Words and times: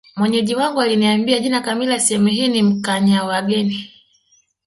Mwenyeji 0.15 0.55
wangu 0.55 0.81
aliniambia 0.81 1.39
jina 1.39 1.61
kamili 1.61 1.91
la 1.91 1.99
sehemu 1.99 2.27
hii 2.27 2.47
ni 2.47 2.61
Mkanyawageni 2.63 3.89